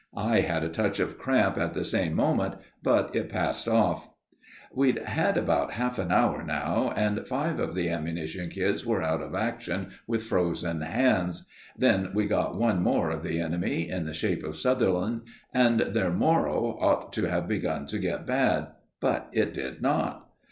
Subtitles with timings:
[0.17, 4.09] I had a touch of cramp at the same moment, but it passed off.
[4.73, 9.21] We'd had about half an hour now, and five of the ammunition kids were out
[9.21, 11.45] of action with frozen hands.
[11.77, 15.21] Then we got one more of the enemy, in the shape of Sutherland,
[15.53, 18.69] and their moral ought to have begun to get bad;
[19.01, 20.31] but it did not.